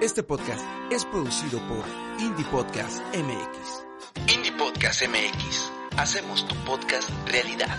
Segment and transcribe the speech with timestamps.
[0.00, 1.84] Este podcast es producido por
[2.18, 4.34] Indie Podcast MX.
[4.34, 5.70] Indie Podcast MX.
[5.98, 7.78] Hacemos tu podcast realidad.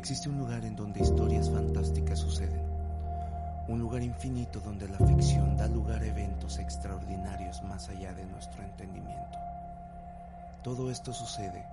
[0.00, 2.62] Existe un lugar en donde historias fantásticas suceden.
[3.68, 8.62] Un lugar infinito donde la ficción da lugar a eventos extraordinarios más allá de nuestro
[8.62, 9.38] entendimiento.
[10.64, 11.66] Todo esto sucede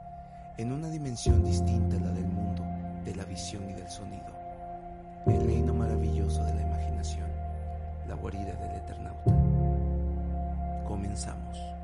[0.57, 2.65] en una dimensión distinta a la del mundo,
[3.05, 4.35] de la visión y del sonido.
[5.25, 7.29] El reino maravilloso de la imaginación,
[8.09, 9.31] la guarida del Eternauta.
[10.85, 11.76] Comenzamos.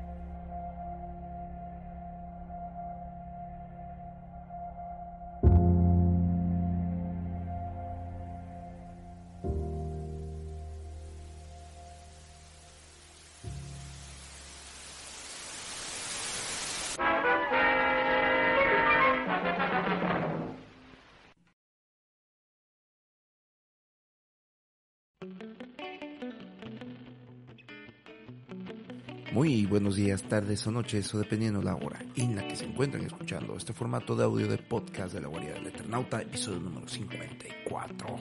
[29.74, 33.56] Buenos días, tardes o noches, o dependiendo la hora en la que se encuentren escuchando
[33.56, 38.20] este formato de audio de podcast de la Guardia del Eternauta, episodio número 54.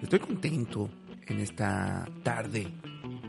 [0.00, 0.88] Estoy contento
[1.26, 2.72] en esta tarde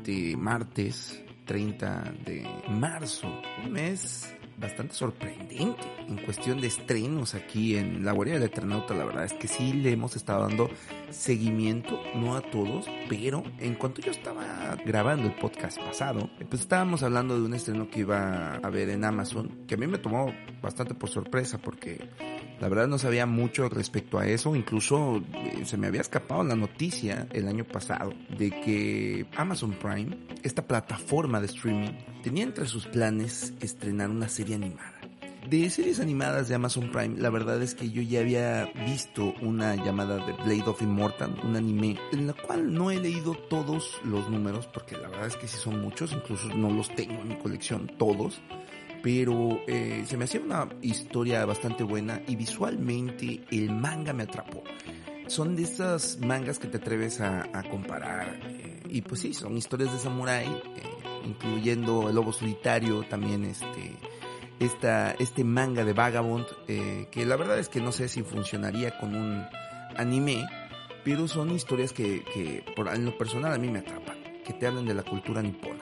[0.01, 3.27] de martes 30 de marzo,
[3.65, 8.93] un mes bastante sorprendente en cuestión de estrenos aquí en La Guardia del Eternauta.
[8.93, 10.69] La verdad es que sí le hemos estado dando
[11.09, 17.03] seguimiento, no a todos, pero en cuanto yo estaba grabando el podcast pasado, pues estábamos
[17.03, 20.33] hablando de un estreno que iba a ver en Amazon, que a mí me tomó
[20.61, 21.99] bastante por sorpresa porque
[22.61, 26.55] la verdad no sabía mucho respecto a eso, incluso eh, se me había escapado la
[26.55, 31.89] noticia el año pasado de que Amazon Prime, esta plataforma de streaming,
[32.21, 34.93] tenía entre sus planes estrenar una serie animada.
[35.49, 39.75] De series animadas de Amazon Prime, la verdad es que yo ya había visto una
[39.75, 44.29] llamada de Blade of Immortal, un anime, en la cual no he leído todos los
[44.29, 47.35] números, porque la verdad es que sí son muchos, incluso no los tengo en mi
[47.37, 48.39] colección, todos
[49.01, 54.63] pero eh, se me hacía una historia bastante buena y visualmente el manga me atrapó.
[55.27, 59.93] Son de esas mangas que te atreves a, comparar eh, y pues sí, son historias
[59.93, 60.81] de samurái, eh,
[61.25, 63.95] incluyendo el lobo solitario, también este,
[64.59, 69.15] esta, este manga de Vagabond, que la verdad es que no sé si funcionaría con
[69.15, 69.45] un
[69.95, 70.45] anime,
[71.05, 74.67] pero son historias que, que por, en lo personal a mí me atrapan, que te
[74.67, 75.80] hablan de la cultura nipona.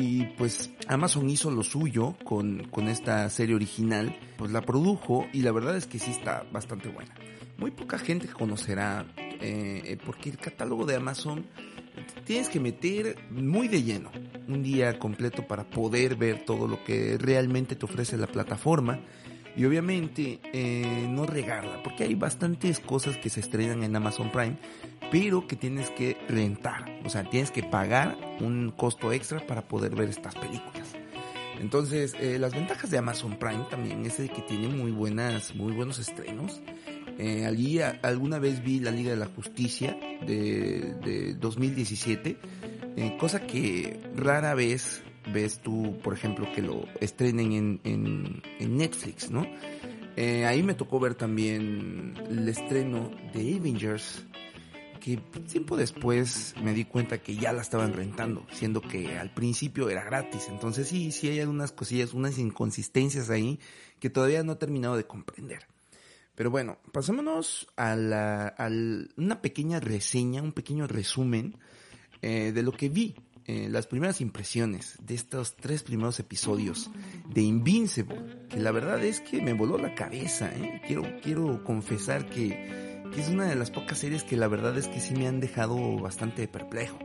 [0.00, 5.42] Y pues Amazon hizo lo suyo con, con esta serie original, pues la produjo y
[5.42, 7.12] la verdad es que sí está bastante buena.
[7.56, 11.46] Muy poca gente conocerá eh, porque el catálogo de Amazon
[12.24, 14.12] tienes que meter muy de lleno
[14.46, 19.00] un día completo para poder ver todo lo que realmente te ofrece la plataforma
[19.56, 24.58] y obviamente eh, no regarla, porque hay bastantes cosas que se estrenan en Amazon Prime,
[25.10, 29.94] pero que tienes que rentar, o sea, tienes que pagar un costo extra para poder
[29.94, 30.94] ver estas películas.
[31.60, 35.72] Entonces, eh, las ventajas de Amazon Prime también es de que tiene muy buenas, muy
[35.72, 36.60] buenos estrenos.
[37.18, 42.38] Eh, allí alguna vez vi la Liga de la Justicia de, de 2017,
[42.96, 45.02] eh, cosa que rara vez
[45.32, 49.46] ves tú, por ejemplo, que lo estrenen en, en, Netflix, ¿no?
[50.16, 54.26] Eh, ahí me tocó ver también el estreno de Avengers,
[54.98, 55.16] que
[55.50, 60.04] tiempo después me di cuenta que ya la estaban rentando, siendo que al principio era
[60.04, 60.48] gratis.
[60.48, 63.58] Entonces sí, sí hay algunas cosillas, unas inconsistencias ahí
[64.00, 65.66] que todavía no he terminado de comprender.
[66.34, 68.68] Pero bueno, pasémonos a, la, a
[69.16, 71.56] una pequeña reseña, un pequeño resumen
[72.22, 73.16] eh, de lo que vi
[73.48, 76.90] eh, las primeras impresiones de estos tres primeros episodios
[77.28, 80.82] de Invincible, que la verdad es que me voló la cabeza, ¿eh?
[80.86, 85.00] quiero, quiero confesar que, es una de las pocas series que la verdad es que
[85.00, 86.98] sí me han dejado bastante perplejo.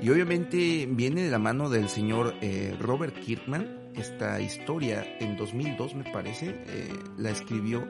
[0.00, 5.94] Y obviamente viene de la mano del señor eh, Robert Kirkman, esta historia en 2002
[5.94, 7.88] me parece, eh, la escribió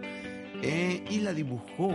[1.10, 1.90] y la dibujó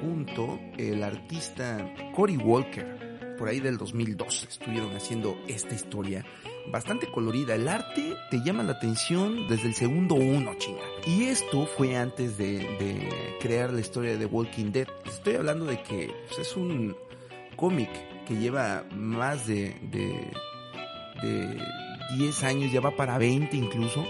[0.00, 3.12] junto el artista Cory Walker
[3.42, 6.24] por ahí del 2002 estuvieron haciendo esta historia
[6.70, 7.54] bastante colorida.
[7.54, 10.82] El arte te llama la atención desde el segundo uno, chinga.
[11.06, 14.88] Y esto fue antes de, crear la historia de Walking Dead.
[15.04, 16.96] Estoy hablando de que pues, es un
[17.56, 17.90] cómic
[18.26, 20.30] que lleva más de, de,
[21.22, 21.58] de
[22.16, 24.06] 10 años, ya va para 20 incluso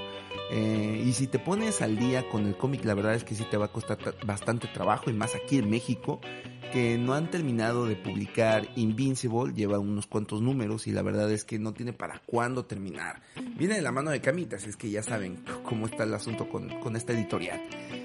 [0.54, 3.42] eh, y si te pones al día con el cómic, la verdad es que sí
[3.50, 6.20] te va a costar bastante trabajo, y más aquí en México,
[6.74, 11.44] que no han terminado de publicar Invincible, lleva unos cuantos números y la verdad es
[11.44, 13.22] que no tiene para cuándo terminar.
[13.56, 16.68] Viene de la mano de Camitas, es que ya saben cómo está el asunto con,
[16.80, 17.58] con esta editorial.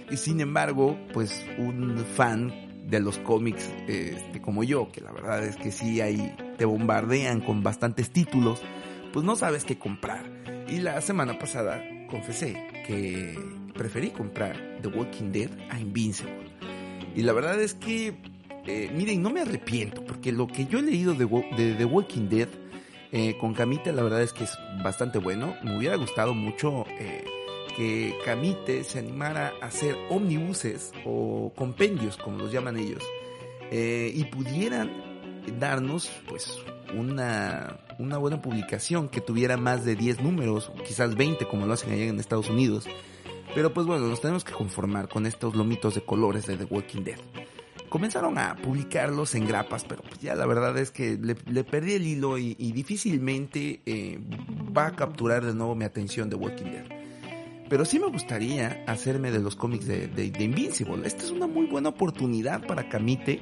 [0.10, 5.44] Y sin embargo, pues un fan de los cómics este, como yo, que la verdad
[5.44, 8.62] es que sí ahí te bombardean con bastantes títulos,
[9.12, 10.26] pues no sabes qué comprar.
[10.70, 12.54] Y la semana pasada confesé
[12.86, 13.38] que
[13.74, 16.34] preferí comprar The Walking Dead a Invincible.
[17.16, 18.16] Y la verdad es que,
[18.66, 21.26] eh, miren, no me arrepiento, porque lo que yo he leído de,
[21.76, 22.48] The Walking Dead
[23.12, 25.56] eh, con Camite, la verdad es que es bastante bueno.
[25.64, 27.24] Me hubiera gustado mucho eh,
[27.76, 33.04] que Camite se animara a hacer omnibuses o compendios, como los llaman ellos,
[33.70, 35.17] y pudieran
[35.60, 36.60] darnos, pues,
[36.96, 41.92] una, una buena publicación que tuviera más de 10 números, quizás 20 como lo hacen
[41.92, 42.88] allá en Estados Unidos.
[43.56, 47.04] Pero pues bueno, nos tenemos que conformar con estos lomitos de colores de The Walking
[47.04, 47.18] Dead.
[47.90, 52.06] Comenzaron a publicarlos en grapas, pero pues ya la verdad es que le, perdí el
[52.06, 54.20] hilo y, difícilmente eh,
[54.78, 56.86] va a capturar de nuevo mi atención The Walking Dead.
[57.70, 61.08] Pero sí me gustaría hacerme de los cómics de, de, de Invincible.
[61.08, 63.42] Esta es una muy buena oportunidad para Camite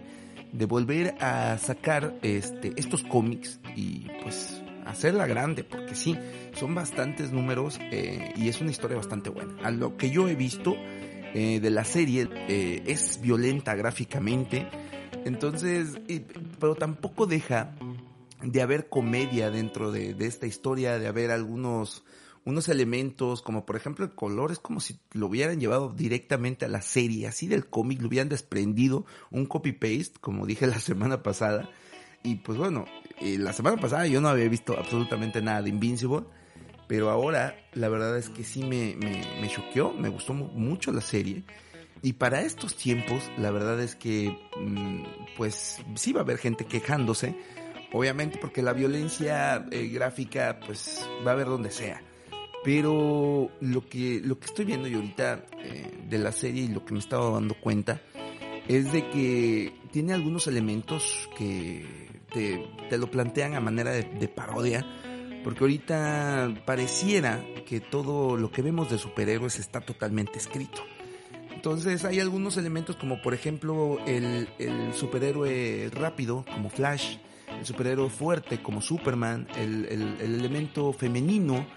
[0.57, 6.17] de volver a sacar este, estos cómics y pues hacerla grande, porque sí,
[6.53, 9.55] son bastantes números eh, y es una historia bastante buena.
[9.63, 10.75] A lo que yo he visto
[11.33, 14.67] eh, de la serie eh, es violenta gráficamente,
[15.25, 15.99] entonces,
[16.59, 17.75] pero tampoco deja
[18.41, 22.03] de haber comedia dentro de, de esta historia, de haber algunos
[22.45, 26.69] unos elementos, como por ejemplo el color, es como si lo hubieran llevado directamente a
[26.69, 31.69] la serie, así del cómic, lo hubieran desprendido, un copy-paste, como dije la semana pasada.
[32.23, 32.85] Y pues bueno,
[33.19, 36.25] eh, la semana pasada yo no había visto absolutamente nada de Invincible,
[36.87, 41.01] pero ahora la verdad es que sí me, me, me choqueó, me gustó mucho la
[41.01, 41.43] serie.
[42.03, 45.03] Y para estos tiempos, la verdad es que, mm,
[45.35, 47.35] pues sí va a haber gente quejándose,
[47.91, 52.03] obviamente porque la violencia eh, gráfica, pues va a haber donde sea.
[52.65, 56.83] Pero lo que, lo que estoy viendo yo ahorita eh, de la serie y lo
[56.83, 58.01] que me estaba dando cuenta
[58.67, 61.85] es de que tiene algunos elementos que
[62.33, 64.83] te, lo plantean a manera de, parodia.
[65.43, 70.81] Porque ahorita pareciera que todo lo que vemos de superhéroes está totalmente escrito.
[71.53, 77.17] Entonces hay algunos elementos como por ejemplo el, el superhéroe rápido como Flash,
[77.59, 81.67] el superhéroe fuerte como Superman, el, el elemento femenino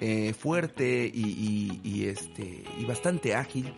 [0.00, 3.72] eh, fuerte y, este, y bastante ágil,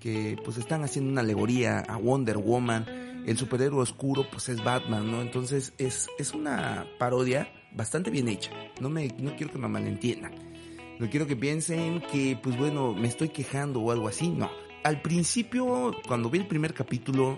[0.00, 3.24] que pues están haciendo una alegoría a Wonder Woman.
[3.26, 5.20] El superhéroe oscuro pues es Batman, ¿no?
[5.20, 8.52] Entonces es, es una parodia bastante bien hecha.
[8.80, 10.32] No, me, no quiero que me malentiendan.
[10.98, 14.28] No quiero que piensen que, pues bueno, me estoy quejando o algo así.
[14.28, 14.50] No.
[14.82, 17.36] Al principio, cuando vi el primer capítulo,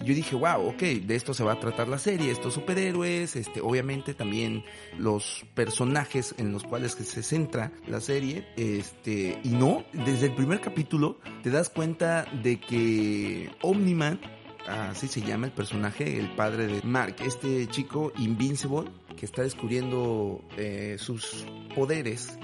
[0.00, 3.60] yo dije, wow, ok, de esto se va a tratar la serie, estos superhéroes, este,
[3.60, 4.64] obviamente también
[4.98, 10.60] los personajes en los cuales se centra la serie, este, y no, desde el primer
[10.60, 14.20] capítulo te das cuenta de que Omniman,
[14.66, 20.42] así se llama el personaje, el padre de Mark, este chico Invincible, que está descubriendo
[20.56, 22.38] eh, sus poderes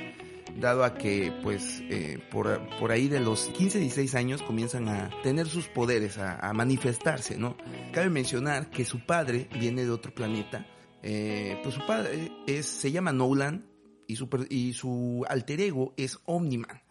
[0.61, 5.11] dado a que pues eh, por, por, ahí de los 15, 16 años comienzan a
[5.23, 7.57] tener sus poderes, a, manifestarse, ¿no?
[7.93, 10.67] Cabe mencionar que su padre viene de otro planeta,
[11.03, 13.67] eh, pues su padre es, se llama Nolan
[14.07, 16.83] y su, y su alter ego es Omniman.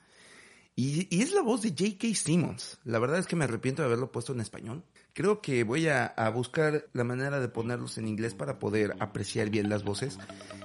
[0.75, 2.15] Y, y es la voz de J.K.
[2.15, 2.79] Simmons.
[2.83, 4.83] La verdad es que me arrepiento de haberlo puesto en español.
[5.15, 9.69] Creo que voy a, buscar la manera de ponerlos en inglés para poder apreciar bien
[9.69, 10.19] las voces.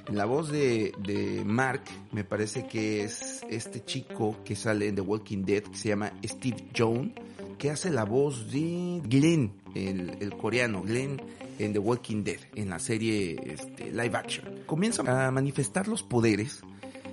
[0.08, 5.02] La voz de, de Mark me parece que es este chico que sale en The
[5.02, 7.12] Walking Dead, que se llama Steve Jones,
[7.58, 11.22] que hace la voz de Glenn, el, el coreano, Glenn
[11.60, 14.64] en The Walking Dead, en la serie este, live action.
[14.66, 16.60] Comienza a manifestar los poderes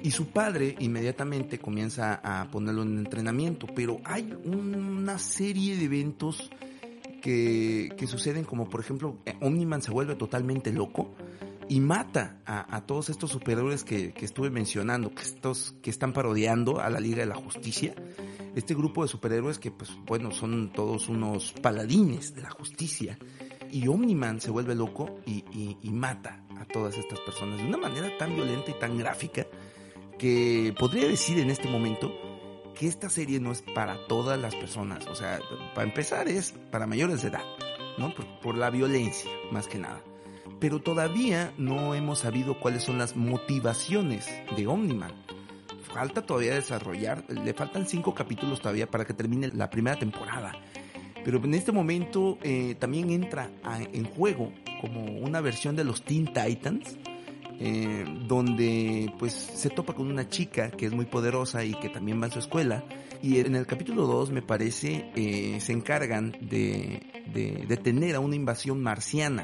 [0.01, 6.50] y su padre inmediatamente comienza a ponerlo en entrenamiento, pero hay una serie de eventos
[7.21, 11.13] que, suceden como por ejemplo eh, Omniman se vuelve totalmente loco
[11.69, 16.89] y mata a, todos estos superhéroes que, estuve mencionando, que, estos, que están parodiando a
[16.89, 17.93] la Liga de la Justicia.
[18.55, 23.19] Este grupo de superhéroes que pues bueno son todos unos paladines de la justicia.
[23.69, 25.43] y Omniman se vuelve loco y,
[25.81, 29.45] y, mata a todas estas personas de una manera tan violenta y tan gráfica
[30.17, 32.13] que podría decir en este momento
[32.77, 35.07] que esta serie no es para todas las personas.
[35.07, 35.39] O sea,
[35.74, 37.43] para empezar es para mayores de edad,
[37.98, 38.13] ¿no?
[38.41, 40.01] Por, la violencia, más que nada.
[40.60, 45.13] Pero todavía no hemos sabido cuáles son las motivaciones de Omniman.
[45.81, 50.53] Falta todavía desarrollar, le faltan cinco capítulos todavía para que termine la primera temporada.
[51.24, 53.51] Pero en este momento eh, también entra
[53.91, 56.98] en juego como una versión de los Teen Titans,
[57.59, 62.21] eh, donde pues se topa con una chica que es muy poderosa y que también
[62.21, 62.83] va a su escuela.
[63.23, 67.01] Y en el capítulo 2 me parece eh, se encargan de,
[67.33, 69.43] de detener a una invasión marciana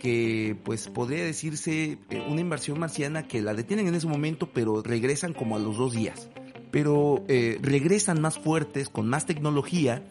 [0.00, 4.82] que pues podría decirse eh, una invasión marciana que la detienen en ese momento pero
[4.82, 6.28] regresan como a los dos días.
[6.72, 10.02] Pero regresan más fuertes, con más tecnología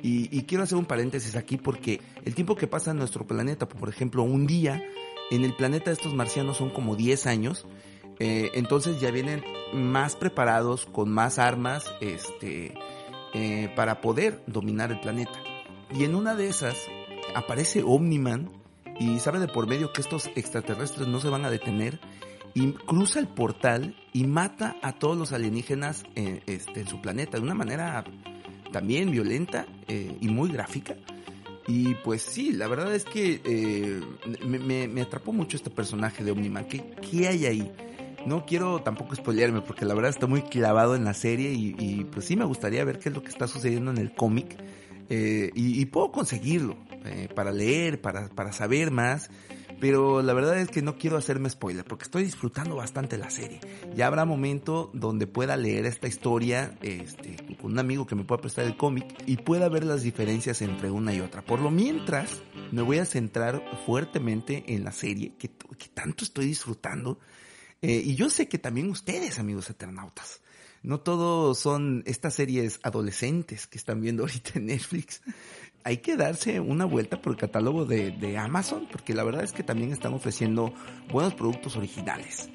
[0.00, 3.66] y, y, quiero hacer un paréntesis aquí porque el tiempo que pasa en nuestro planeta,
[3.66, 4.80] por ejemplo, un día
[5.34, 7.66] en el planeta estos marcianos son como 10 años.
[8.18, 12.74] Eh, entonces ya vienen más preparados, con más armas, este,
[13.32, 15.38] eh, para poder dominar el planeta.
[15.92, 16.76] Y en una de esas
[17.34, 18.50] aparece Omniman
[18.98, 21.98] y sabe de por medio que estos extraterrestres no se van a detener
[22.54, 27.38] y cruza el portal y mata a todos los alienígenas en, este, en su planeta
[27.38, 28.04] de una manera
[28.72, 30.96] también violenta eh, y muy gráfica.
[31.66, 34.00] Y pues sí, la verdad es que eh,
[34.46, 36.66] me, atrapó mucho este personaje de Omniman.
[36.66, 37.72] ¿Qué, ¿Qué, hay ahí?
[38.26, 42.26] No quiero tampoco spoilearme porque la verdad está muy clavado en la serie y, pues
[42.26, 44.56] sí me gustaría ver qué es lo que está sucediendo en el cómic.
[45.08, 49.30] Eh, y, puedo conseguirlo eh, para leer, para, para saber más.
[49.80, 53.60] Pero la verdad es que no quiero hacerme spoiler porque estoy disfrutando bastante la serie.
[53.94, 58.40] Ya habrá momento donde pueda leer esta historia este, con un amigo que me pueda
[58.40, 61.42] prestar el cómic y pueda ver las diferencias entre una y otra.
[61.42, 66.46] Por lo mientras, me voy a centrar fuertemente en la serie que, que tanto estoy
[66.46, 67.18] disfrutando.
[67.82, 70.40] Eh, y yo sé que también ustedes, amigos eternautas,
[70.84, 75.22] no todos son estas series adolescentes que están viendo ahorita en Netflix
[75.84, 79.62] hay que darse una vuelta por el catálogo de, Amazon, porque la verdad es que
[79.62, 80.72] también están ofreciendo
[81.12, 82.48] buenos productos originales.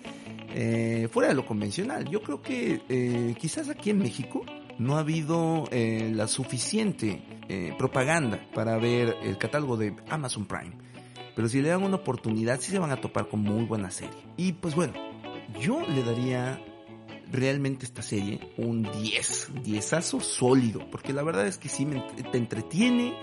[0.55, 4.43] Eh, fuera de lo convencional, yo creo que eh, quizás aquí en México
[4.79, 7.23] no ha habido eh, la suficiente
[7.79, 10.71] propaganda para ver el catálogo de Amazon Prime.
[11.35, 14.13] Pero si le dan una oportunidad, sí se van a topar con muy buena serie.
[14.37, 14.93] Y pues bueno,
[15.59, 16.61] yo le daría
[17.31, 21.87] realmente esta serie un 10, 10 sólido, porque la verdad es que sí
[22.31, 23.13] te entretiene,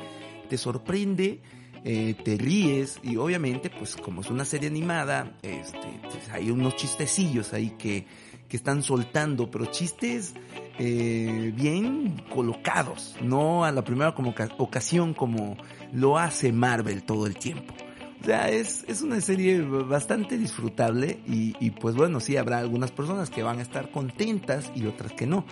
[0.48, 1.40] te sorprende,
[1.84, 6.76] eh, te ríes y obviamente pues como es una serie animada, este, pues, hay unos
[6.76, 8.06] chistecillos ahí que,
[8.48, 10.34] que están soltando, pero chistes
[10.78, 15.56] eh, bien colocados, no a la primera como ocasión como
[15.92, 17.74] lo hace Marvel todo el tiempo.
[18.20, 23.30] O sea, es, es una serie bastante disfrutable y, pues bueno, sí habrá algunas personas
[23.30, 25.44] que van a estar contentas y otras que no.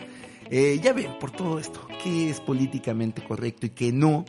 [0.51, 4.25] Eh, ya ven, por todo esto, qué es políticamente correcto y qué no,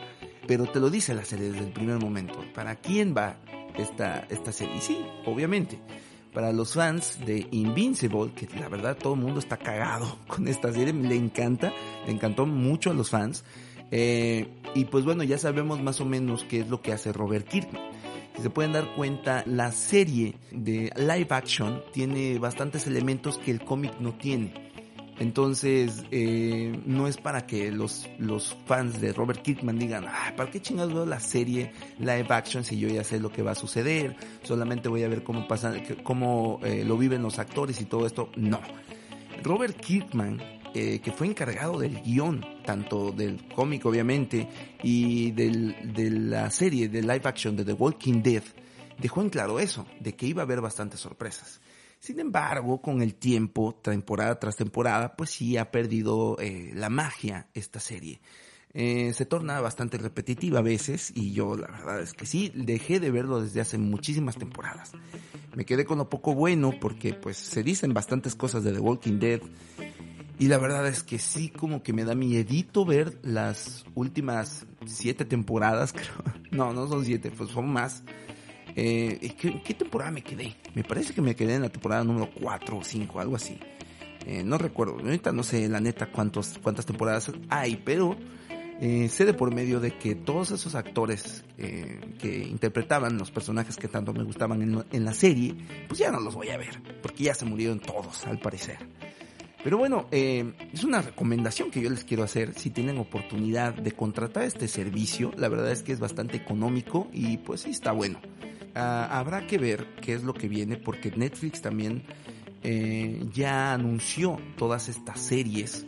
[0.47, 2.43] pero te lo dice la serie desde el primer momento.
[2.53, 3.37] ¿Para quién va
[3.77, 4.79] esta, esta serie?
[4.79, 5.79] Sí, obviamente,
[6.33, 10.71] para los fans de Invincible, que la verdad todo el mundo está cagado con esta
[10.71, 11.73] serie, le encanta,
[12.05, 13.43] le encantó mucho a los fans.
[13.91, 17.47] Eh, y pues bueno, ya sabemos más o menos qué es lo que hace Robert
[17.47, 17.94] Kirkman.
[18.35, 23.63] Si se pueden dar cuenta, la serie de live action tiene bastantes elementos que el
[23.63, 24.65] cómic no tiene.
[25.17, 30.51] Entonces, eh, no es para que los, los fans de Robert Kirkman digan, ah, ¿para
[30.51, 33.55] qué chingados veo la serie live action si yo ya sé lo que va a
[33.55, 34.17] suceder?
[34.43, 35.73] Solamente voy a ver cómo pasa,
[36.03, 38.29] cómo eh, lo viven los actores y todo esto.
[38.35, 38.59] No.
[39.41, 40.41] Robert Kirkman
[40.75, 44.50] que fue encargado del guion, tanto del cómic obviamente,
[44.84, 48.44] y de la serie de live action de The Walking Dead,
[48.98, 51.62] dejó en claro eso, de que iba a haber bastantes sorpresas.
[52.00, 57.48] Sin embargo, con el tiempo, temporada tras temporada, pues sí ha perdido eh, la magia
[57.53, 58.20] esta serie.
[58.77, 63.00] Eh, se torna bastante repetitiva a veces y yo la verdad es que sí, dejé
[63.00, 64.91] de verlo desde hace muchísimas temporadas.
[65.55, 69.17] Me quedé con lo poco bueno porque pues se dicen bastantes cosas de The Walking
[69.17, 69.39] Dead
[70.39, 75.25] y la verdad es que sí, como que me da miedito ver las últimas siete
[75.25, 76.35] temporadas, creo.
[76.51, 78.03] No, no son siete, pues son más.
[78.75, 80.55] Eh, ¿qué, ¿qué, temporada me quedé?
[80.73, 83.57] Me parece que me quedé en la temporada número 4 o 5, algo así.
[84.25, 88.17] Eh, no recuerdo, ahorita no sé la neta cuántos, cuántas temporadas hay, pero
[88.81, 93.77] eh, sé de por medio de que todos esos actores eh, que interpretaban los personajes
[93.77, 95.55] que tanto me gustaban en, en la serie,
[95.87, 98.79] pues ya no los voy a ver, porque ya se murieron todos, al parecer.
[99.65, 103.93] Pero bueno, eh, es una recomendación que yo les quiero hacer si tienen oportunidad de
[103.93, 105.31] contratar este servicio.
[105.38, 108.19] La verdad es que es bastante económico y pues sí está bueno.
[108.75, 112.03] Ah, habrá que ver qué es lo que viene porque Netflix también
[112.62, 115.88] eh, ya anunció todas estas series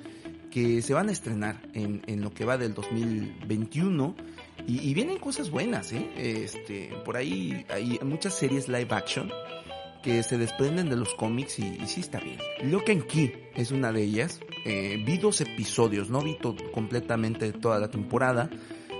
[0.50, 4.16] que se van a estrenar en, en lo que va del 2021
[4.66, 6.10] y, y, vienen cosas buenas, ¿eh?
[6.18, 9.32] Este, por ahí hay muchas series live action
[10.02, 12.38] que se desprenden de los cómics y, y sí está bien.
[12.64, 14.40] Lock and Key es una de ellas.
[14.66, 18.50] Eh, vi dos episodios, no vi todo, completamente toda la temporada,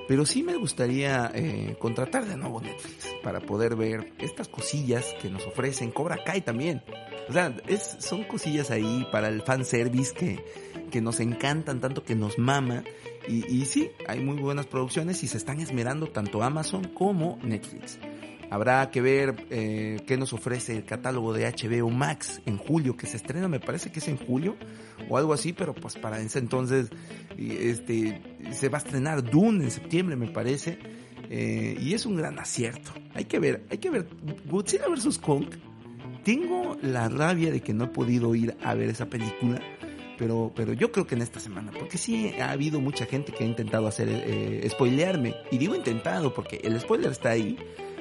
[0.08, 5.30] pero sí me gustaría eh, contratar de nuevo Netflix para poder ver estas cosillas que
[5.30, 5.92] nos ofrecen.
[5.92, 6.82] Cobra Kai también.
[7.28, 10.46] O sea, es, son cosillas ahí para el fanservice que,
[10.90, 12.84] que nos encantan tanto que nos mama.
[13.28, 18.00] Y, y sí, hay muy buenas producciones y se están esmerando tanto Amazon como Netflix.
[18.50, 23.06] Habrá que ver eh, qué nos ofrece el catálogo de HBO Max en julio, que
[23.06, 24.56] se estrena, me parece que es en julio
[25.10, 26.90] o algo así, pero pues para ese entonces
[27.38, 30.80] este, se va a estrenar Dune en septiembre, me parece,
[31.30, 32.92] eh, y es un gran acierto.
[33.14, 34.08] Hay que ver, hay que ver
[34.46, 35.18] Godzilla vs.
[35.20, 35.46] Kong.
[36.24, 39.62] Tengo la rabia de que no he podido ir a ver esa película,
[40.18, 43.44] pero, pero yo creo que en esta semana, porque sí ha habido mucha gente que
[43.44, 47.58] ha intentado hacer, eh, spoilearme, y digo intentado porque el spoiler está ahí,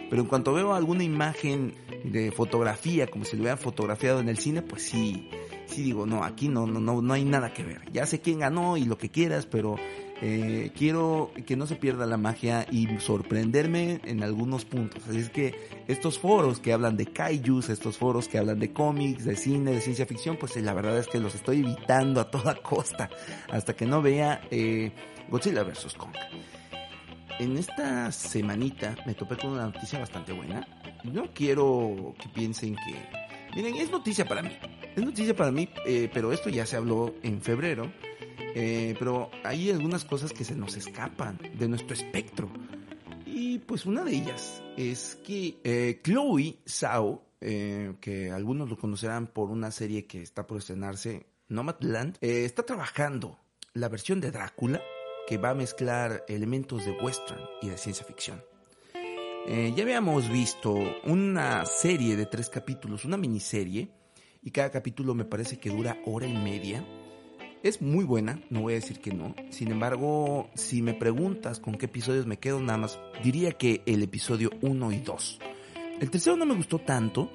[0.08, 4.38] pero en cuanto veo alguna imagen de fotografía, como si lo hubieran fotografiado en el
[4.38, 5.28] cine, pues sí,
[5.66, 7.80] sí digo, no, aquí no, no, no, no hay nada que ver.
[7.92, 9.76] Ya sé quién ganó y lo que quieras, pero
[10.22, 15.06] eh, quiero que no se pierda la magia y sorprenderme en algunos puntos.
[15.08, 15.54] Así es que
[15.88, 19.80] estos foros que hablan de kaijus, estos foros que hablan de cómics, de cine, de
[19.80, 23.10] ciencia ficción, pues la verdad es que los estoy evitando a toda costa
[23.50, 24.92] hasta que no vea eh,
[25.28, 25.94] Godzilla vs.
[25.94, 26.14] Kong
[27.38, 30.66] en esta semanita me topé con una noticia bastante buena.
[31.05, 33.55] No quiero que piensen que...
[33.55, 34.50] Miren, es noticia para mí.
[34.95, 37.93] Es noticia para mí, eh, pero esto ya se habló en febrero.
[38.55, 42.50] Eh, pero hay algunas cosas que se nos escapan de nuestro espectro.
[43.26, 49.50] Y pues una de ellas es que eh, Chloe Zhao, que algunos lo conocerán por
[49.50, 53.38] una serie que está por estrenarse, Nomadland, está trabajando
[53.73, 54.81] la versión de Drácula
[55.26, 58.42] que va a mezclar elementos de western y de ciencia ficción.
[59.49, 63.90] Eh, ya habíamos visto una serie de tres capítulos, una miniserie,
[64.42, 66.85] y cada capítulo me parece que dura hora y media.
[67.62, 69.35] Es muy buena, no voy a decir que no.
[69.50, 74.03] Sin embargo, si me preguntas con qué episodios me quedo, nada más diría que el
[74.03, 75.40] episodio 1 y 2.
[76.00, 77.31] El tercero no me gustó tanto,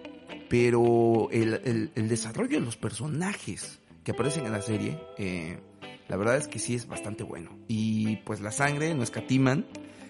[0.49, 5.59] pero el, desarrollo de los personajes que aparecen en la serie eh,
[6.11, 7.57] la verdad es que sí es bastante bueno.
[7.69, 9.65] Y pues la sangre no escatiman,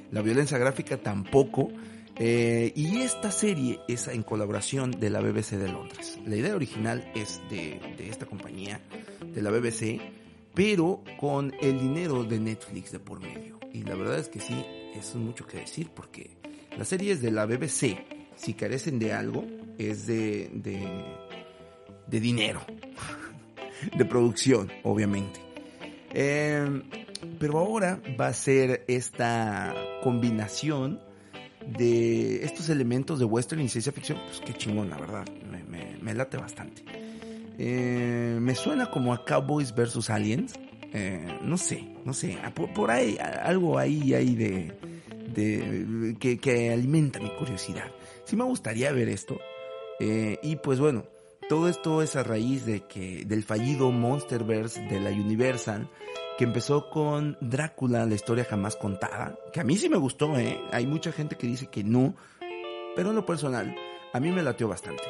[0.09, 1.69] la violencia gráfica tampoco.
[2.17, 6.17] Eh, y esta serie es en colaboración de la BBC de Londres.
[6.25, 8.81] La idea original es de, esta compañía,
[9.31, 10.01] de la BBC,
[10.55, 13.59] pero con el dinero de Netflix de por medio.
[13.71, 16.31] Y la verdad es que sí, es mucho que decir porque
[16.79, 18.03] las series de la BBC,
[18.35, 19.45] si carecen de algo,
[19.77, 20.49] es de,
[22.07, 22.65] de dinero,
[23.95, 25.50] de producción, obviamente.
[26.13, 26.81] Eh,
[27.39, 30.99] pero ahora va a ser esta combinación
[31.65, 35.25] de estos elementos de western y ciencia ficción, pues qué chingón, la verdad,
[36.01, 36.83] me, late bastante.
[37.57, 40.09] Eh, me suena como a Cowboys vs.
[40.09, 40.53] Aliens,
[40.93, 42.37] eh, no sé, no sé,
[42.75, 44.73] por, ahí, algo ahí hay de,
[45.33, 47.91] de que, que, alimenta mi curiosidad.
[48.25, 49.39] Sí me gustaría ver esto,
[49.99, 51.05] eh, y pues bueno,
[51.49, 55.89] todo esto es a raíz de que del fallido Monsterverse de la Universal
[56.37, 60.59] que empezó con Drácula, la historia jamás contada, que a mí sí me gustó, ¿eh?
[60.71, 62.15] Hay mucha gente que dice que no,
[62.95, 63.75] pero en lo personal,
[64.13, 65.03] a mí me latió bastante.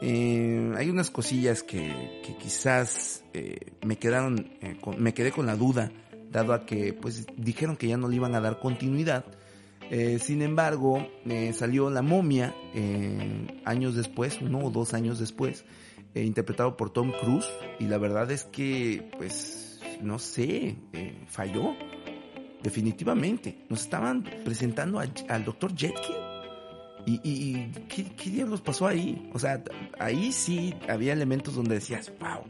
[0.00, 5.56] Eh, hay unas cosillas que, que quizás eh, me quedaron, eh, me quedé con la
[5.56, 5.92] duda,
[6.30, 9.24] dado a que pues dijeron que ya no le iban a dar continuidad.
[9.90, 11.08] Eh, sin embargo,
[11.52, 12.54] salió La momia
[13.64, 15.64] años después, uno o dos años después,
[16.14, 20.76] interpretado por Tom Cruise, y la verdad es que, pues, no sé,
[21.26, 21.74] falló,
[22.62, 23.64] definitivamente.
[23.68, 25.74] Nos estaban presentando al Dr.
[25.74, 26.16] Jetkin.
[27.06, 29.30] ¿Y, y ¿qué, ¿qué, diablos pasó ahí?
[29.32, 29.62] O sea,
[29.98, 32.44] ahí sí había elementos donde decías, wow,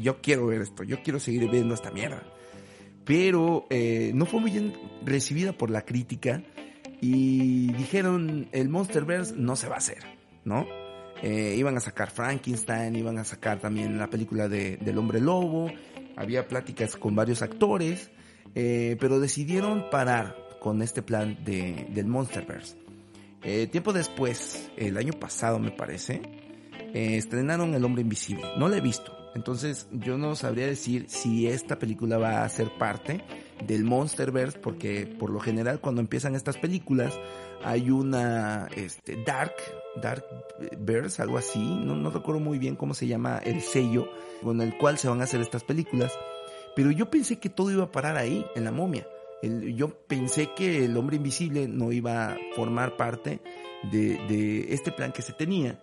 [0.00, 2.22] yo quiero ver esto, yo quiero seguir viendo esta mierda.
[3.04, 4.72] Pero eh, no fue muy bien
[5.04, 6.42] recibida por la crítica
[7.00, 10.02] y dijeron el Monsterverse no se va a hacer,
[10.44, 10.66] ¿no?
[11.22, 15.70] Eh, iban a sacar Frankenstein, iban a sacar también la película de, del hombre lobo,
[16.16, 18.10] había pláticas con varios actores,
[18.54, 22.76] eh, pero decidieron parar con este plan de, del Monsterverse.
[23.42, 26.20] Eh, tiempo después, el año pasado me parece,
[26.92, 28.44] eh, estrenaron El hombre invisible.
[28.58, 32.70] No la he visto, Entonces yo no sabría decir si esta película va a ser
[32.78, 33.22] parte
[33.64, 37.18] del Monsterverse, porque por lo general cuando empiezan estas películas
[37.62, 39.54] hay una este, Dark,
[40.02, 40.24] Dark
[40.78, 44.08] Verse, algo así, no, no recuerdo muy bien cómo se llama el sello
[44.42, 46.12] con el cual se van a hacer estas películas,
[46.74, 49.06] pero yo pensé que todo iba a parar ahí, en la momia.
[49.42, 53.40] yo pensé que el hombre invisible no iba a formar parte
[53.90, 55.80] de, de este plan que se tenía.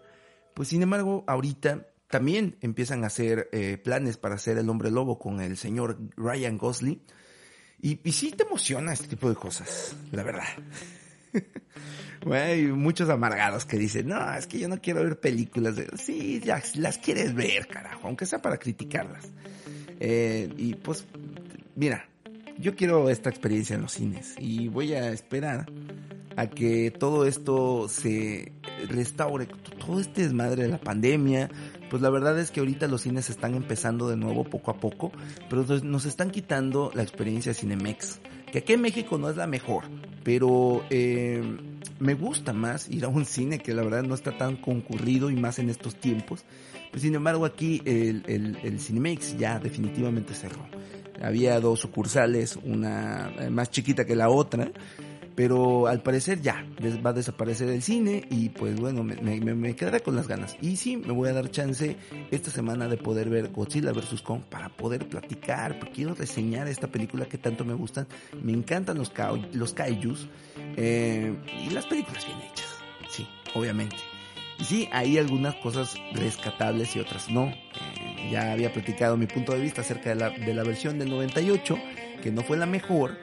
[0.53, 5.17] Pues sin embargo, ahorita también empiezan a hacer eh, planes para hacer el hombre lobo
[5.17, 7.01] con el señor Ryan Gosling.
[7.83, 10.47] Y, y sí te emociona este tipo de cosas, la verdad.
[12.31, 15.75] hay muchos amargados que dicen, no, es que yo no quiero ver películas.
[15.97, 19.25] Sí, ya, las quieres ver, carajo, aunque sea para criticarlas.
[19.99, 21.05] Eh, y pues,
[21.75, 22.07] mira,
[22.57, 25.65] yo quiero esta experiencia en los cines y voy a esperar
[26.35, 28.53] a que todo esto se
[28.87, 29.47] restaure,
[29.85, 31.49] todo este desmadre de la pandemia,
[31.93, 35.11] pues la verdad es que ahorita los cines están empezando de nuevo poco a poco,
[35.47, 38.19] pero nos están quitando la experiencia Cinemex,
[38.51, 39.83] que aquí en México no es la mejor,
[40.23, 41.43] pero eh,
[41.99, 45.35] me gusta más ir a un cine que la verdad no está tan concurrido y
[45.35, 46.45] más en estos tiempos.
[46.89, 50.65] Pues, sin embargo aquí el, el, el Cinemex ya definitivamente cerró.
[51.21, 54.71] Había dos sucursales, una eh, más chiquita que la otra,
[55.35, 56.65] pero al parecer ya
[57.05, 60.57] va a desaparecer el cine y pues bueno, me, me, quedaré con las ganas.
[60.61, 61.97] Y sí, me voy a dar chance
[62.31, 64.21] esta semana de poder ver Godzilla vs.
[64.21, 68.07] Kong para poder platicar, porque quiero reseñar esta película que tanto me gustan.
[68.41, 69.11] Me encantan los,
[69.53, 70.27] los kaijus
[70.77, 72.77] eh, y las películas bien hechas.
[73.09, 73.97] Sí, obviamente.
[74.59, 77.45] Y sí, hay algunas cosas rescatables y otras no.
[77.45, 81.09] Eh, ya había platicado mi punto de vista acerca de la, de la versión del
[81.09, 81.77] 98,
[82.21, 83.17] que no fue la mejor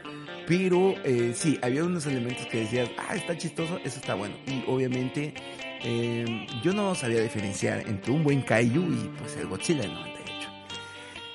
[0.51, 4.35] pero eh, sí, había unos elementos que decías, ah, está chistoso, eso está bueno.
[4.49, 5.33] Y obviamente
[5.85, 10.51] eh, yo no sabía diferenciar entre un buen Kaiju y pues el Godzilla del 98.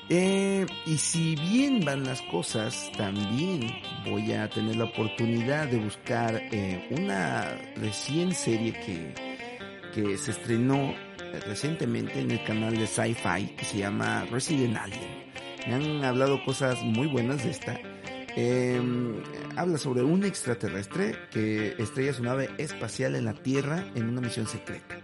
[0.10, 3.72] Eh, y si bien van las cosas, también
[4.04, 9.14] voy a tener la oportunidad de buscar eh, una recién serie que,
[9.94, 10.94] que se estrenó
[11.48, 15.24] recientemente en el canal de Sci-Fi que se llama Resident Alien.
[15.68, 17.80] Me han hablado cosas muy buenas de esta
[18.36, 18.82] eh,
[19.56, 24.48] habla sobre un extraterrestre que estrella su nave espacial en la Tierra en una misión
[24.48, 24.98] secreta.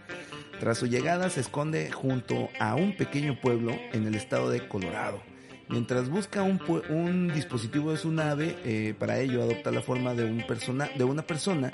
[0.60, 5.22] Tras su llegada se esconde junto a un pequeño pueblo en el estado de Colorado.
[5.70, 10.26] Mientras busca un, un dispositivo de su nave, eh, para ello adopta la forma de,
[10.26, 11.72] un persona, de una persona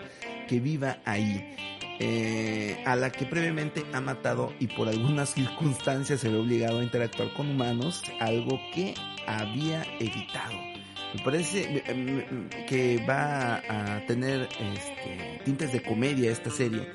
[0.47, 1.55] que viva ahí,
[1.99, 6.83] eh, a la que previamente ha matado y por algunas circunstancias se ve obligado a
[6.83, 8.93] interactuar con humanos, algo que
[9.25, 10.76] había evitado.
[11.13, 11.83] Me parece
[12.67, 16.87] que va a tener este, tintes de comedia esta serie.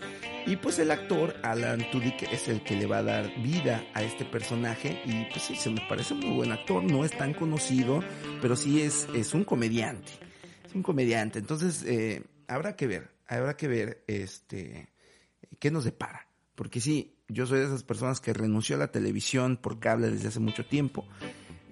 [0.44, 4.02] Y pues el actor Alan Tudyk es el que le va a dar vida a
[4.02, 5.00] este personaje.
[5.04, 8.02] Y pues sí, se me parece muy buen actor, no es tan conocido,
[8.40, 10.12] pero sí es, es un comediante,
[10.64, 11.38] es un comediante.
[11.38, 14.88] Entonces eh, habrá que ver, habrá que ver este
[15.58, 19.56] qué nos depara, porque sí, yo soy de esas personas que renunció a la televisión
[19.56, 21.06] por cable desde hace mucho tiempo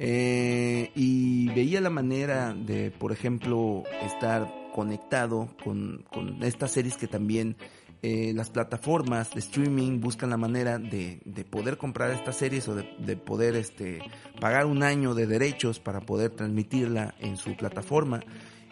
[0.02, 7.06] eh, y veía la manera de, por ejemplo, estar conectado con, con estas series que
[7.06, 7.54] también
[8.00, 12.74] eh, las plataformas de streaming buscan la manera de, de poder comprar estas series o
[12.74, 13.98] de, de, poder este,
[14.40, 18.20] pagar un año de derechos para poder transmitirla en su plataforma.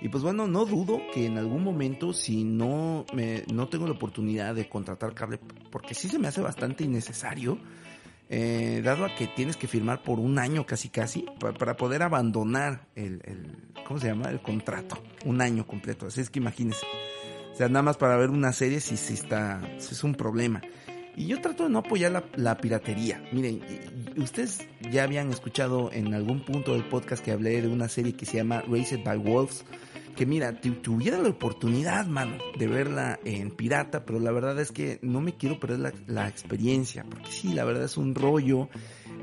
[0.00, 3.92] Y pues bueno, no dudo que en algún momento, si no, me, no tengo la
[3.92, 7.58] oportunidad de contratar cable, porque sí se me hace bastante innecesario,
[8.30, 12.86] eh, dado a que tienes que firmar por un año casi casi para, poder abandonar
[12.94, 14.28] el, el, ¿cómo se llama?
[14.30, 16.06] El contrato, un año completo.
[16.06, 16.84] Así es que imagínense.
[17.52, 20.62] O sea, nada más para ver una serie si, si está, si es un problema.
[21.16, 23.20] Y yo trato de no apoyar la, la, piratería.
[23.32, 23.60] Miren,
[24.16, 28.24] ustedes ya habían escuchado en algún punto del podcast que hablé de una serie que
[28.24, 29.64] se llama Raised by Wolves
[30.18, 34.98] que mira, tuviera la oportunidad, mano, de verla en pirata, pero la verdad es que
[35.00, 38.68] no me quiero perder la, experiencia, porque sí, la verdad es un rollo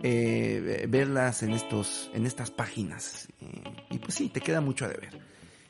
[0.04, 3.28] eh, verlas en estos, en estas páginas.
[3.42, 5.20] Eh, y pues sí, te queda mucho a deber.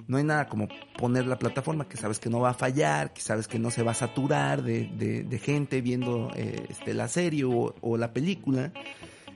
[0.08, 3.22] No hay nada como poner la plataforma que sabes que no va a fallar, que
[3.22, 4.86] sabes que no se va a saturar de,
[5.28, 8.72] de, gente viendo eh, este, la serie o, o la película.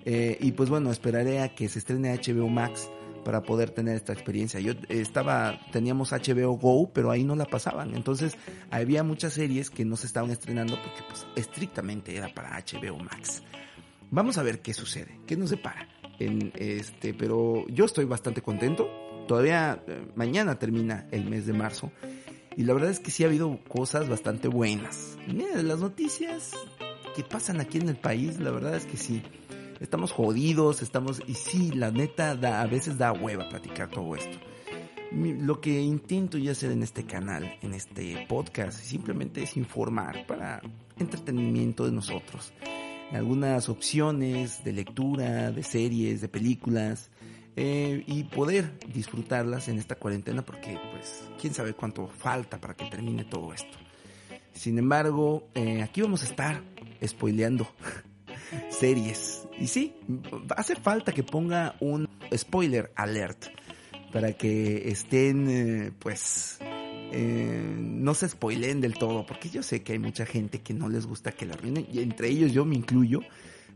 [0.06, 2.92] y pues bueno, esperaré a que se estrene HBO Max
[3.24, 4.60] para poder tener esta experiencia.
[4.60, 7.96] Yo estaba, teníamos HBO Go, pero ahí no la pasaban.
[7.96, 8.36] Entonces
[8.72, 13.44] había muchas series que no se estaban estrenando porque pues estrictamente era para HBO Max.
[14.12, 15.88] Vamos a ver qué sucede, qué nos depara.
[16.20, 18.90] En este, pero yo estoy bastante contento.
[19.28, 21.92] Todavía eh, mañana termina el mes de marzo.
[22.58, 25.18] Y la verdad es que sí ha habido cosas bastante buenas.
[25.28, 26.52] Mira, las noticias
[27.16, 29.22] que pasan aquí en el país, la verdad es que sí
[29.80, 34.38] estamos jodidos, estamos, y sí, la neta, a veces da hueva platicar todo esto.
[35.12, 40.62] Lo que intento yo hacer en este canal, en este podcast, simplemente es informar para
[40.98, 42.54] entretenimiento de nosotros.
[43.12, 47.10] Algunas opciones de lectura, de series, de películas,
[47.62, 52.86] eh, y poder disfrutarlas en esta cuarentena porque pues quién sabe cuánto falta para que
[52.86, 53.78] termine todo esto.
[54.54, 56.64] Sin embargo, eh, aquí vamos a estar
[57.06, 57.68] spoileando
[58.70, 59.48] series.
[59.60, 59.96] Y sí,
[60.56, 63.46] hace falta que ponga un spoiler alert
[64.12, 66.58] para que estén, eh, pues,
[67.12, 70.90] eh, no se spoilen del todo, porque yo sé que hay mucha gente que no
[70.90, 73.22] les gusta que la arruinen, y entre ellos yo me incluyo,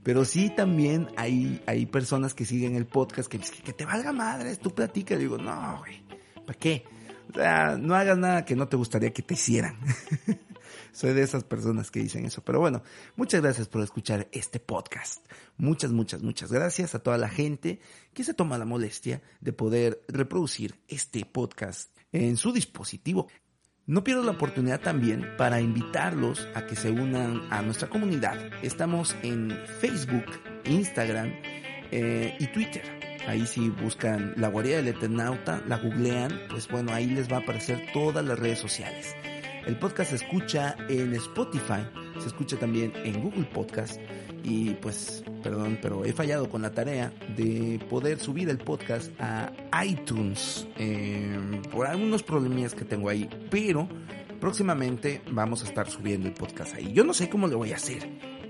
[0.03, 4.11] pero sí también hay, hay personas que siguen el podcast que dicen que te valga
[4.11, 6.01] madre, tú platicas, digo, no, güey,
[6.45, 6.83] ¿para qué?
[7.29, 9.77] O sea, no hagas nada que no te gustaría que te hicieran.
[10.93, 12.43] Soy de esas personas que dicen eso.
[12.43, 12.83] Pero bueno,
[13.15, 15.25] muchas gracias por escuchar este podcast.
[15.57, 17.79] Muchas, muchas, muchas gracias a toda la gente
[18.13, 23.27] que se toma la molestia de poder reproducir este podcast en su dispositivo.
[23.87, 28.37] No pierdo la oportunidad también para invitarlos a que se unan a nuestra comunidad.
[28.61, 29.51] Estamos en
[29.81, 30.25] Facebook,
[30.65, 31.33] Instagram
[31.91, 32.83] eh, y Twitter.
[33.27, 37.39] Ahí si buscan la guarida del Eternauta, la googlean, pues bueno, ahí les va a
[37.39, 39.15] aparecer todas las redes sociales.
[39.65, 41.87] El podcast se escucha en Spotify,
[42.19, 43.97] se escucha también en Google Podcast
[44.43, 49.53] y pues, perdón, pero he fallado con la tarea de poder subir el podcast a
[49.85, 53.87] iTunes eh, por algunos problemillas que tengo ahí, pero
[54.41, 56.91] próximamente vamos a estar subiendo el podcast ahí.
[56.91, 58.05] Yo no sé cómo lo voy a hacer,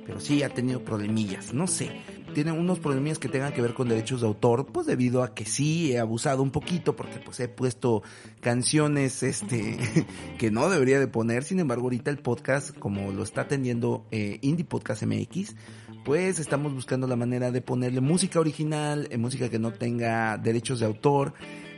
[0.06, 1.92] pero sí ha tenido problemillas, no sé.
[2.34, 5.46] Tiene unos problemillas que tengan que ver con derechos de autor, pues debido a que
[5.46, 8.02] sí he abusado un poquito porque pues he puesto
[8.42, 9.78] canciones este
[10.40, 14.40] que no debería de poner, sin embargo ahorita el podcast como lo está atendiendo eh,
[14.42, 15.56] Indie Podcast MX,
[16.04, 20.80] pues estamos buscando la manera de ponerle música original, eh, música que no tenga derechos
[20.80, 21.34] de autor,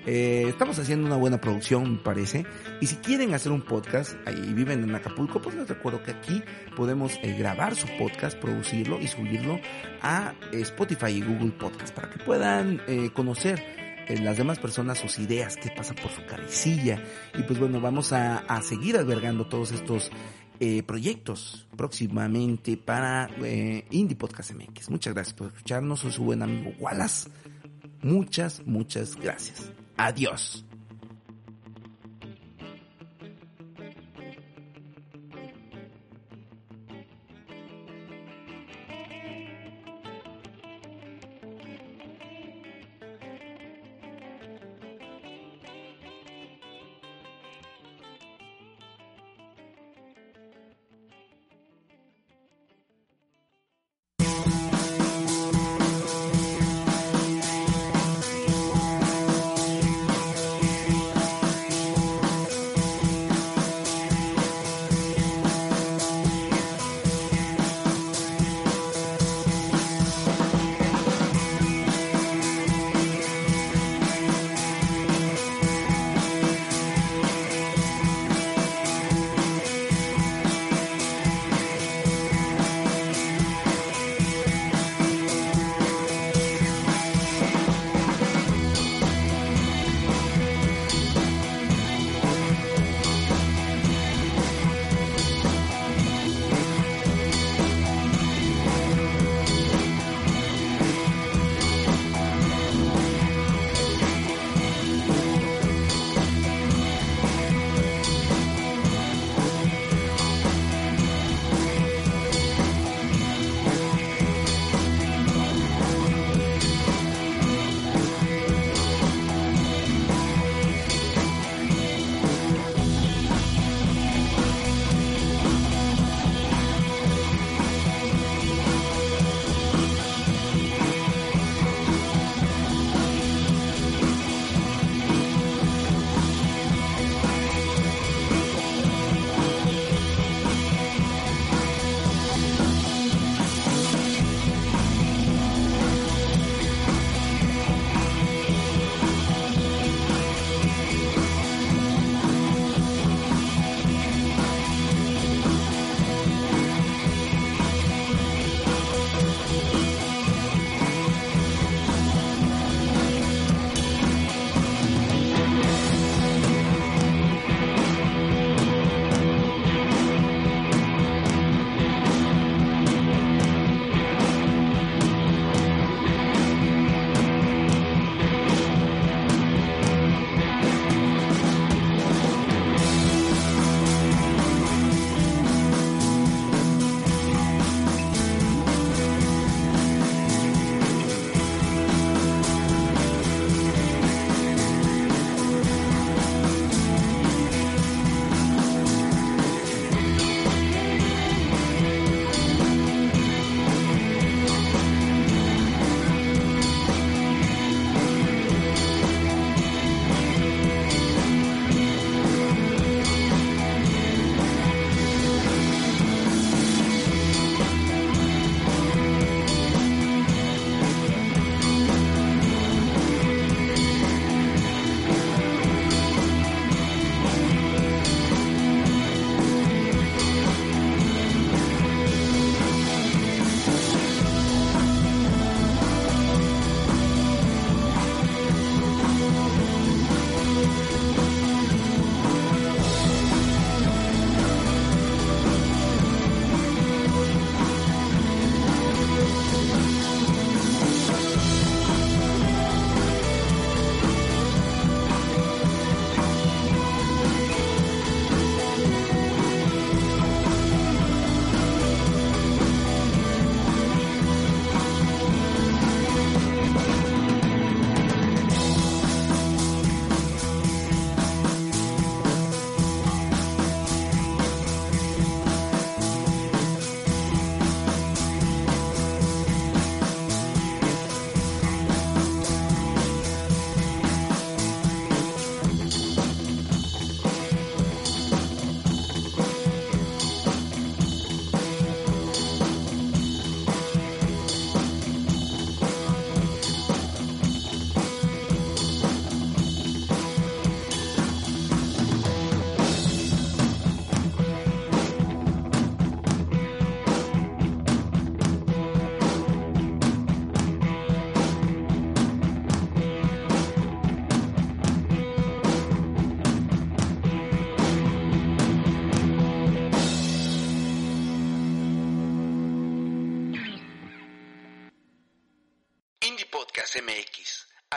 [0.06, 2.46] eh, estamos haciendo una buena producción, me parece.
[2.80, 6.44] Y si quieren hacer un podcast y viven en Acapulco, pues les recuerdo que aquí
[6.76, 9.60] podemos eh, grabar su podcast, producirlo y subirlo
[10.02, 13.86] a Spotify y Google Podcast para que puedan eh, conocer
[14.22, 17.04] las demás personas sus ideas, qué pasa por su cabecilla.
[17.34, 20.12] Y pues bueno, vamos a seguir albergando todos estos
[20.86, 23.28] proyectos próximamente para
[23.90, 24.92] Indie Podcast MX.
[24.92, 26.02] Muchas gracias por escucharnos.
[26.02, 27.32] Soy su buen amigo Wallace.
[28.04, 29.72] Muchas, muchas gracias.
[29.98, 30.66] Adiós.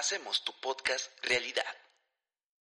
[0.08, 1.67] Hacemos tu podcast realidad.